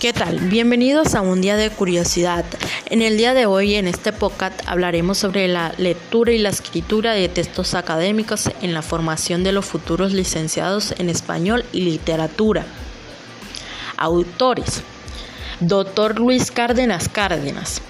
¿Qué 0.00 0.14
tal? 0.14 0.38
Bienvenidos 0.38 1.14
a 1.14 1.20
un 1.20 1.42
día 1.42 1.56
de 1.56 1.68
curiosidad. 1.68 2.46
En 2.86 3.02
el 3.02 3.18
día 3.18 3.34
de 3.34 3.44
hoy, 3.44 3.74
en 3.74 3.86
este 3.86 4.14
podcast, 4.14 4.58
hablaremos 4.64 5.18
sobre 5.18 5.46
la 5.46 5.74
lectura 5.76 6.32
y 6.32 6.38
la 6.38 6.48
escritura 6.48 7.12
de 7.12 7.28
textos 7.28 7.74
académicos 7.74 8.48
en 8.62 8.72
la 8.72 8.80
formación 8.80 9.44
de 9.44 9.52
los 9.52 9.66
futuros 9.66 10.14
licenciados 10.14 10.94
en 10.96 11.10
español 11.10 11.66
y 11.74 11.82
literatura. 11.82 12.64
Autores. 13.98 14.82
Doctor 15.60 16.18
Luis 16.18 16.50
Cárdenas 16.50 17.10
Cárdenas. 17.10 17.82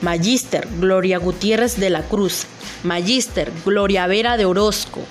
Magíster 0.00 0.66
Gloria 0.80 1.18
Gutiérrez 1.18 1.76
de 1.78 1.90
la 1.90 2.02
Cruz. 2.02 2.46
Magíster 2.82 3.52
Gloria 3.64 4.08
Vera 4.08 4.36
de 4.36 4.44
Orozco. 4.44 5.04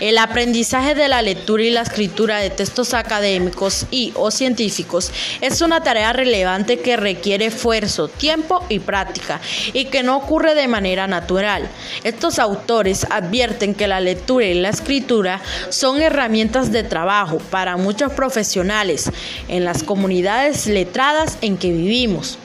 El 0.00 0.18
aprendizaje 0.18 0.94
de 0.94 1.08
la 1.08 1.22
lectura 1.22 1.64
y 1.64 1.70
la 1.70 1.80
escritura 1.82 2.38
de 2.38 2.50
textos 2.50 2.94
académicos 2.94 3.86
y 3.90 4.12
o 4.14 4.30
científicos 4.30 5.10
es 5.40 5.60
una 5.60 5.82
tarea 5.82 6.12
relevante 6.12 6.78
que 6.78 6.96
requiere 6.96 7.46
esfuerzo, 7.46 8.06
tiempo 8.06 8.64
y 8.68 8.78
práctica 8.78 9.40
y 9.72 9.86
que 9.86 10.04
no 10.04 10.16
ocurre 10.16 10.54
de 10.54 10.68
manera 10.68 11.08
natural. 11.08 11.68
Estos 12.04 12.38
autores 12.38 13.06
advierten 13.10 13.74
que 13.74 13.88
la 13.88 14.00
lectura 14.00 14.46
y 14.46 14.54
la 14.54 14.68
escritura 14.68 15.40
son 15.68 16.00
herramientas 16.00 16.70
de 16.70 16.84
trabajo 16.84 17.38
para 17.50 17.76
muchos 17.76 18.12
profesionales 18.12 19.10
en 19.48 19.64
las 19.64 19.82
comunidades 19.82 20.66
letradas 20.66 21.38
en 21.40 21.56
que 21.56 21.72
vivimos 21.72 22.38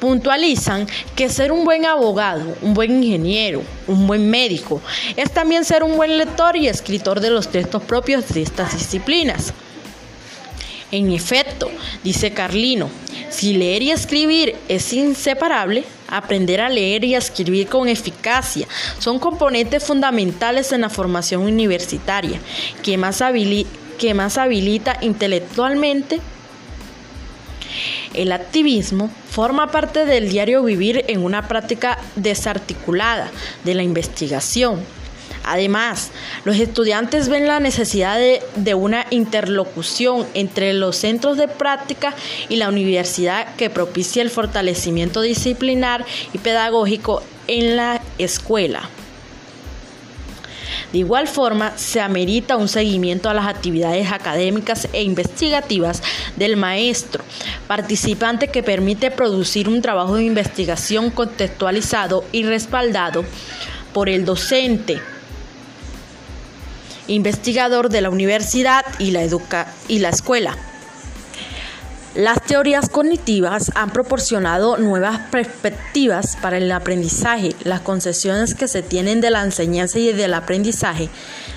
puntualizan 0.00 0.86
que 1.16 1.28
ser 1.28 1.52
un 1.52 1.64
buen 1.64 1.84
abogado, 1.84 2.56
un 2.62 2.74
buen 2.74 3.02
ingeniero, 3.02 3.62
un 3.86 4.06
buen 4.06 4.28
médico, 4.30 4.80
es 5.16 5.30
también 5.30 5.64
ser 5.64 5.82
un 5.82 5.96
buen 5.96 6.16
lector 6.16 6.56
y 6.56 6.68
escritor 6.68 7.20
de 7.20 7.30
los 7.30 7.48
textos 7.48 7.82
propios 7.82 8.28
de 8.28 8.42
estas 8.42 8.74
disciplinas. 8.74 9.52
En 10.90 11.12
efecto, 11.12 11.70
dice 12.02 12.32
Carlino, 12.32 12.88
si 13.28 13.54
leer 13.54 13.82
y 13.82 13.90
escribir 13.90 14.56
es 14.68 14.92
inseparable, 14.94 15.84
aprender 16.08 16.62
a 16.62 16.70
leer 16.70 17.04
y 17.04 17.14
a 17.14 17.18
escribir 17.18 17.68
con 17.68 17.88
eficacia 17.88 18.66
son 18.98 19.18
componentes 19.18 19.84
fundamentales 19.84 20.72
en 20.72 20.80
la 20.80 20.88
formación 20.88 21.42
universitaria, 21.42 22.40
que 22.82 22.96
más, 22.96 23.22
que 23.98 24.14
más 24.14 24.38
habilita 24.38 24.96
intelectualmente 25.02 26.20
el 28.14 28.32
activismo 28.32 29.10
forma 29.30 29.70
parte 29.70 30.04
del 30.04 30.28
diario 30.28 30.62
vivir 30.62 31.04
en 31.08 31.22
una 31.24 31.48
práctica 31.48 31.98
desarticulada 32.16 33.30
de 33.64 33.74
la 33.74 33.82
investigación. 33.82 34.80
Además, 35.44 36.10
los 36.44 36.56
estudiantes 36.56 37.30
ven 37.30 37.46
la 37.46 37.58
necesidad 37.58 38.18
de, 38.18 38.74
una 38.74 39.06
interlocución 39.10 40.26
entre 40.34 40.74
los 40.74 40.96
centros 40.96 41.38
de 41.38 41.48
práctica 41.48 42.14
y 42.50 42.56
la 42.56 42.68
universidad 42.68 43.54
que 43.56 43.70
propicia 43.70 44.22
el 44.22 44.28
fortalecimiento 44.30 45.22
disciplinar 45.22 46.04
y 46.34 46.38
pedagógico 46.38 47.22
en 47.46 47.76
la 47.76 48.02
escuela. 48.18 48.90
De 50.92 50.98
igual 50.98 51.28
forma, 51.28 51.76
se 51.76 52.00
amerita 52.00 52.56
un 52.56 52.68
seguimiento 52.68 53.28
a 53.28 53.34
las 53.34 53.46
actividades 53.46 54.10
académicas 54.10 54.88
e 54.92 55.02
investigativas 55.02 56.02
del 56.36 56.56
maestro, 56.56 57.22
participante 57.66 58.48
que 58.48 58.62
permite 58.62 59.10
producir 59.10 59.68
un 59.68 59.82
trabajo 59.82 60.16
de 60.16 60.24
investigación 60.24 61.10
contextualizado 61.10 62.24
y 62.32 62.44
respaldado 62.44 63.24
por 63.92 64.08
el 64.08 64.24
docente 64.24 65.00
investigador 67.06 67.88
de 67.88 68.02
la 68.02 68.10
universidad 68.10 68.84
y 68.98 69.10
la, 69.10 69.26
y 69.88 69.98
la 69.98 70.08
escuela. 70.08 70.56
Las 72.14 72.42
teorías 72.42 72.88
cognitivas 72.88 73.70
han 73.74 73.90
proporcionado 73.90 74.78
nuevas 74.78 75.20
perspectivas 75.30 76.36
para 76.40 76.56
el 76.56 76.72
aprendizaje. 76.72 77.54
Las 77.64 77.80
concesiones 77.80 78.54
que 78.54 78.66
se 78.66 78.82
tienen 78.82 79.20
de 79.20 79.30
la 79.30 79.44
enseñanza 79.44 79.98
y 79.98 80.12
del 80.12 80.32
aprendizaje, 80.32 81.10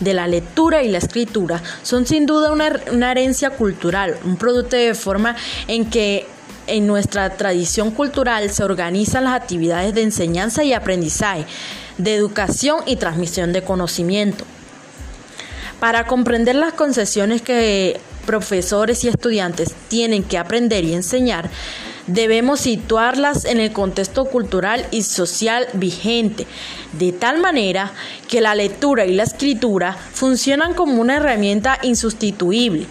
de 0.00 0.14
la 0.14 0.28
lectura 0.28 0.84
y 0.84 0.88
la 0.88 0.98
escritura, 0.98 1.62
son 1.82 2.06
sin 2.06 2.26
duda 2.26 2.52
una, 2.52 3.10
herencia 3.10 3.50
cultural, 3.50 4.16
un 4.24 4.36
producto 4.36 4.76
de 4.76 4.94
forma 4.94 5.34
en 5.66 5.90
que 5.90 6.26
en 6.68 6.86
nuestra 6.86 7.30
tradición 7.36 7.90
cultural 7.90 8.48
se 8.50 8.64
organizan 8.64 9.24
las 9.24 9.34
actividades 9.34 9.94
de 9.94 10.02
enseñanza 10.02 10.62
y 10.62 10.72
aprendizaje, 10.72 11.44
de 11.98 12.14
educación 12.14 12.78
y 12.86 12.96
transmisión 12.96 13.52
de 13.52 13.62
conocimiento. 13.62 14.44
Para 15.80 16.06
comprender 16.06 16.54
las 16.54 16.72
concesiones 16.72 17.42
que 17.42 18.00
profesores 18.26 19.04
y 19.04 19.08
estudiantes 19.08 19.74
tienen 19.88 20.22
que 20.22 20.36
aprender 20.36 20.84
y 20.84 20.92
enseñar, 20.92 21.48
debemos 22.06 22.60
situarlas 22.60 23.44
en 23.44 23.58
el 23.58 23.72
contexto 23.72 24.26
cultural 24.26 24.86
y 24.90 25.02
social 25.02 25.66
vigente, 25.72 26.46
de 26.92 27.12
tal 27.12 27.40
manera 27.40 27.92
que 28.28 28.40
la 28.40 28.54
lectura 28.54 29.06
y 29.06 29.14
la 29.14 29.24
escritura 29.24 29.96
funcionan 30.12 30.74
como 30.74 31.00
una 31.00 31.16
herramienta 31.16 31.78
insustituible 31.82 32.86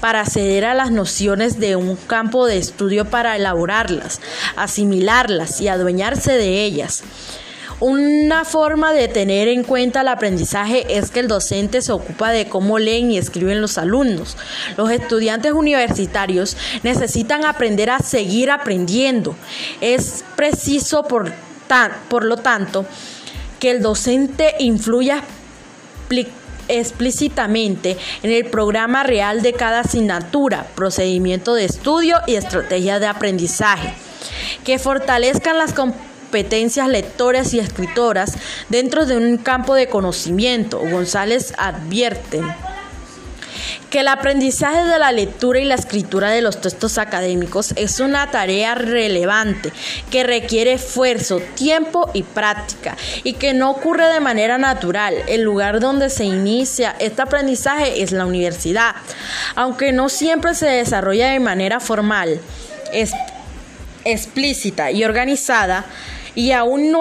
para 0.00 0.20
acceder 0.20 0.64
a 0.64 0.74
las 0.74 0.90
nociones 0.90 1.58
de 1.58 1.76
un 1.76 1.96
campo 1.96 2.46
de 2.46 2.58
estudio 2.58 3.06
para 3.06 3.36
elaborarlas, 3.36 4.20
asimilarlas 4.56 5.60
y 5.60 5.68
adueñarse 5.68 6.32
de 6.32 6.64
ellas. 6.64 7.02
Una 7.80 8.44
forma 8.44 8.92
de 8.92 9.06
tener 9.06 9.46
en 9.46 9.62
cuenta 9.62 10.00
el 10.00 10.08
aprendizaje 10.08 10.98
es 10.98 11.12
que 11.12 11.20
el 11.20 11.28
docente 11.28 11.80
se 11.80 11.92
ocupa 11.92 12.30
de 12.30 12.48
cómo 12.48 12.80
leen 12.80 13.12
y 13.12 13.18
escriben 13.18 13.60
los 13.60 13.78
alumnos. 13.78 14.36
Los 14.76 14.90
estudiantes 14.90 15.52
universitarios 15.52 16.56
necesitan 16.82 17.44
aprender 17.44 17.90
a 17.90 18.00
seguir 18.00 18.50
aprendiendo. 18.50 19.36
Es 19.80 20.24
preciso, 20.34 21.04
por, 21.04 21.32
por 22.08 22.24
lo 22.24 22.38
tanto, 22.38 22.84
que 23.60 23.70
el 23.70 23.80
docente 23.80 24.56
influya 24.58 25.22
explícitamente 26.66 27.96
en 28.24 28.32
el 28.32 28.46
programa 28.46 29.04
real 29.04 29.40
de 29.40 29.52
cada 29.52 29.80
asignatura, 29.80 30.66
procedimiento 30.74 31.54
de 31.54 31.66
estudio 31.66 32.18
y 32.26 32.34
estrategia 32.34 32.98
de 32.98 33.06
aprendizaje, 33.06 33.94
que 34.64 34.80
fortalezcan 34.80 35.58
las 35.58 35.72
competencias 35.72 36.07
competencias 36.28 36.88
lectoras 36.88 37.54
y 37.54 37.58
escritoras 37.58 38.34
dentro 38.68 39.06
de 39.06 39.16
un 39.16 39.38
campo 39.38 39.74
de 39.74 39.88
conocimiento. 39.88 40.78
González 40.78 41.54
advierte 41.56 42.42
que 43.88 44.00
el 44.00 44.08
aprendizaje 44.08 44.84
de 44.84 44.98
la 44.98 45.10
lectura 45.10 45.58
y 45.58 45.64
la 45.64 45.76
escritura 45.76 46.28
de 46.28 46.42
los 46.42 46.60
textos 46.60 46.98
académicos 46.98 47.72
es 47.76 47.98
una 48.00 48.30
tarea 48.30 48.74
relevante 48.74 49.72
que 50.10 50.22
requiere 50.22 50.74
esfuerzo, 50.74 51.40
tiempo 51.54 52.10
y 52.12 52.24
práctica 52.24 52.94
y 53.24 53.32
que 53.32 53.54
no 53.54 53.70
ocurre 53.70 54.12
de 54.12 54.20
manera 54.20 54.58
natural. 54.58 55.14
El 55.28 55.40
lugar 55.40 55.80
donde 55.80 56.10
se 56.10 56.24
inicia 56.24 56.94
este 56.98 57.22
aprendizaje 57.22 58.02
es 58.02 58.12
la 58.12 58.26
universidad, 58.26 58.94
aunque 59.54 59.92
no 59.92 60.10
siempre 60.10 60.54
se 60.54 60.66
desarrolla 60.66 61.30
de 61.30 61.40
manera 61.40 61.80
formal, 61.80 62.38
explícita 64.04 64.90
y 64.90 65.04
organizada 65.04 65.86
y 66.38 66.52
aún 66.52 66.92
no 66.92 67.00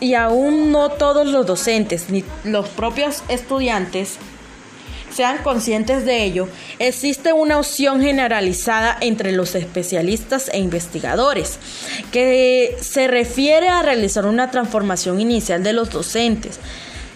y 0.00 0.14
aún 0.14 0.72
no 0.72 0.88
todos 0.88 1.28
los 1.28 1.46
docentes 1.46 2.10
ni 2.10 2.24
los 2.42 2.68
propios 2.68 3.22
estudiantes 3.28 4.16
sean 5.14 5.38
conscientes 5.44 6.04
de 6.04 6.24
ello, 6.24 6.48
existe 6.80 7.32
una 7.32 7.60
opción 7.60 8.00
generalizada 8.02 8.98
entre 9.00 9.30
los 9.30 9.54
especialistas 9.54 10.50
e 10.52 10.58
investigadores 10.58 11.60
que 12.10 12.76
se 12.80 13.06
refiere 13.06 13.68
a 13.68 13.82
realizar 13.82 14.26
una 14.26 14.50
transformación 14.50 15.20
inicial 15.20 15.62
de 15.62 15.72
los 15.72 15.90
docentes 15.90 16.58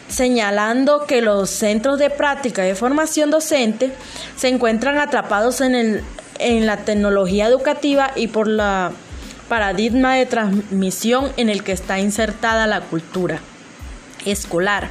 señalando 0.06 1.04
que 1.04 1.20
los 1.20 1.50
centros 1.50 1.98
de 1.98 2.10
práctica 2.10 2.62
de 2.62 2.76
formación 2.76 3.32
docente 3.32 3.90
se 4.36 4.46
encuentran 4.46 4.98
atrapados 4.98 5.60
en, 5.62 5.74
el, 5.74 6.04
en 6.38 6.64
la 6.64 6.84
tecnología 6.84 7.48
educativa 7.48 8.12
y 8.14 8.28
por 8.28 8.46
la 8.46 8.92
paradigma 9.48 10.14
de 10.14 10.26
transmisión 10.26 11.32
en 11.36 11.48
el 11.48 11.64
que 11.64 11.72
está 11.72 11.98
insertada 11.98 12.66
la 12.66 12.82
cultura 12.82 13.40
escolar. 14.24 14.90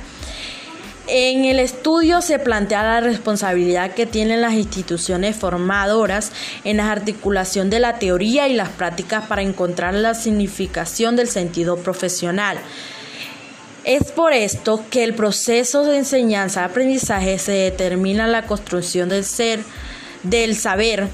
En 1.09 1.45
el 1.45 1.59
estudio 1.59 2.21
se 2.21 2.38
plantea 2.38 2.83
la 2.83 3.00
responsabilidad 3.00 3.94
que 3.94 4.06
tienen 4.06 4.42
las 4.42 4.54
instituciones 4.54 5.38
formadoras 5.38 6.33
en 6.65 6.77
la 6.77 6.92
articulación 6.92 7.69
de 7.69 7.80
la 7.80 7.98
teoría 7.98 8.50
y 8.50 8.54
las 8.54 8.68
prácticas 8.68 9.25
para 9.25 9.42
encontrar 9.42 9.94
la 9.94 10.13
significación 10.13 11.15
del 11.15 11.30
sentido 11.30 11.77
profesional. 11.77 12.57
Es 13.86 14.12
por 14.12 14.33
esto 14.33 14.83
que 14.92 15.06
el 15.06 15.13
proceso 15.13 15.86
de 15.86 16.00
enseñanza-aprendizaje 16.00 17.39
se 17.39 17.54
determina 17.54 18.27
la 18.27 18.42
construcción 18.42 19.07
del 19.07 19.24
ser, 19.24 19.62
del 20.24 20.57
saber, 20.57 21.07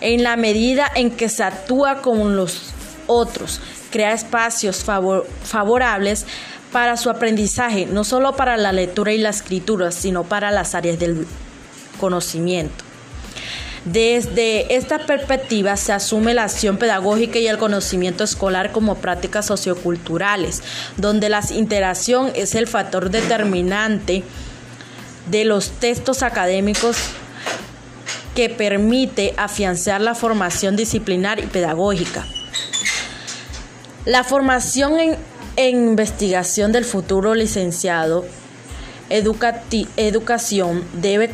en 0.00 0.22
la 0.22 0.36
medida 0.36 0.90
en 0.94 1.10
que 1.10 1.28
se 1.28 1.42
actúa 1.42 2.02
con 2.02 2.36
los 2.36 2.72
otros, 3.06 3.60
crea 3.90 4.12
espacios 4.12 4.84
favorables 5.42 6.26
para 6.72 6.96
su 6.96 7.08
aprendizaje, 7.08 7.86
no 7.86 8.04
solo 8.04 8.36
para 8.36 8.56
la 8.56 8.72
lectura 8.72 9.12
y 9.12 9.18
la 9.18 9.30
escritura, 9.30 9.92
sino 9.92 10.24
para 10.24 10.50
las 10.50 10.74
áreas 10.74 10.98
del 10.98 11.26
conocimiento. 11.98 12.84
Desde 13.86 14.74
esta 14.74 15.06
perspectiva 15.06 15.76
se 15.76 15.92
asume 15.92 16.34
la 16.34 16.42
acción 16.42 16.76
pedagógica 16.76 17.38
y 17.38 17.46
el 17.46 17.56
conocimiento 17.56 18.24
escolar 18.24 18.72
como 18.72 18.96
prácticas 18.96 19.46
socioculturales, 19.46 20.64
donde 20.96 21.28
la 21.28 21.40
interacción 21.50 22.32
es 22.34 22.56
el 22.56 22.66
factor 22.66 23.10
determinante 23.10 24.24
de 25.30 25.44
los 25.44 25.70
textos 25.70 26.24
académicos 26.24 26.96
que 28.36 28.50
permite 28.50 29.34
afianzar 29.38 30.00
la 30.00 30.14
formación 30.14 30.76
disciplinar 30.76 31.40
y 31.40 31.46
pedagógica. 31.46 32.24
La 34.04 34.22
formación 34.22 35.00
en, 35.56 35.88
investigación 35.88 36.70
del 36.70 36.84
futuro 36.84 37.34
licenciado 37.34 38.26
educación 39.08 40.84
debe 41.00 41.30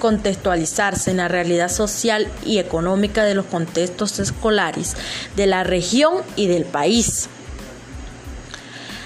contextualizarse 0.00 1.10
en 1.12 1.18
la 1.18 1.28
realidad 1.28 1.70
social 1.70 2.26
y 2.44 2.58
económica 2.58 3.24
de 3.24 3.34
los 3.34 3.46
contextos 3.46 4.18
escolares 4.18 4.96
de 5.36 5.46
la 5.46 5.62
región 5.62 6.14
y 6.34 6.48
del 6.48 6.64
país. 6.64 7.28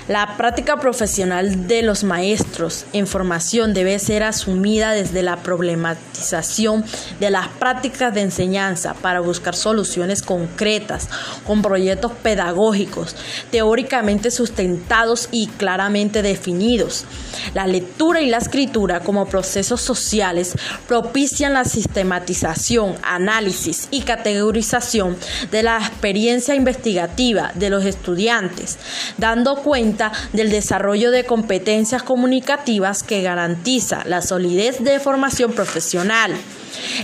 La 0.09 0.37
práctica 0.37 0.79
profesional 0.79 1.69
de 1.69 1.83
los 1.83 2.03
maestros 2.03 2.87
en 2.93 3.07
formación 3.07 3.73
debe 3.73 3.97
ser 4.01 4.25
asumida 4.25 4.91
desde 4.91 5.23
la 5.23 5.37
problematización 5.37 6.85
de 7.21 7.31
las 7.31 7.47
prácticas 7.47 8.13
de 8.13 8.23
enseñanza 8.23 8.95
para 8.95 9.21
buscar 9.21 9.55
soluciones 9.55 10.23
concretas 10.23 11.09
con 11.47 11.63
proyectos 11.63 12.11
pedagógicos 12.21 13.15
teóricamente 13.53 14.33
sustentados 14.33 15.29
y 15.31 15.47
claramente 15.47 16.23
definidos. 16.23 17.05
La 17.55 17.69
lectura 17.69 18.21
y 18.21 18.29
la 18.29 18.39
escritura 18.39 19.01
como 19.01 19.27
procesos 19.27 19.81
sociales 19.81 20.55
propician 20.89 21.53
la 21.53 21.65
sistematización, 21.65 22.97
análisis 23.05 23.87
y 23.93 24.03
categorización 24.03 25.17
de 25.53 25.63
la 25.63 25.79
experiencia 25.79 26.57
investigativa 26.57 27.53
de 27.55 27.71
los 27.71 27.85
estudiantes, 27.85 28.79
dando 29.17 29.57
cuenta 29.57 29.92
del 30.33 30.51
desarrollo 30.51 31.11
de 31.11 31.25
competencias 31.25 32.03
comunicativas 32.03 33.03
que 33.03 33.23
garantiza 33.23 34.03
la 34.07 34.23
solidez 34.23 34.83
de 34.83 35.01
formación 35.01 35.53
profesional. 35.53 36.33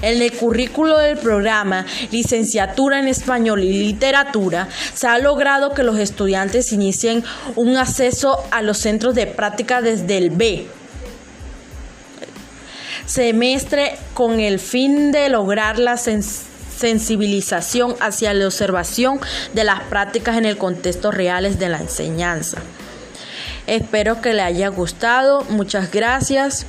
En 0.02 0.23
el 0.23 0.32
currículo 0.32 0.99
del 0.99 1.19
programa 1.19 1.85
Licenciatura 2.11 2.99
en 2.99 3.08
Español 3.08 3.62
y 3.62 3.73
Literatura 3.73 4.69
se 4.94 5.06
ha 5.06 5.19
logrado 5.19 5.75
que 5.75 5.82
los 5.82 5.99
estudiantes 5.99 6.73
inicien 6.73 7.23
un 7.55 7.76
acceso 7.76 8.43
a 8.50 8.62
los 8.62 8.79
centros 8.79 9.14
de 9.14 9.26
práctica 9.26 9.82
desde 9.82 10.17
el 10.17 10.31
B 10.31 10.67
semestre 13.08 13.96
con 14.12 14.38
el 14.38 14.58
fin 14.58 15.12
de 15.12 15.31
lograr 15.31 15.79
la 15.79 15.96
sensibilización 16.78 17.96
hacia 18.00 18.32
la 18.34 18.46
observación 18.46 19.20
de 19.52 19.64
las 19.64 19.80
prácticas 19.84 20.36
en 20.36 20.44
el 20.44 20.56
contexto 20.56 21.10
reales 21.10 21.58
de 21.58 21.69
la 21.69 21.78
enseñanza. 21.78 22.58
Espero 23.66 24.22
que 24.22 24.32
le 24.32 24.42
haya 24.42 24.69
gustado. 24.69 25.42
Muchas 25.50 25.90
gracias. 25.90 26.66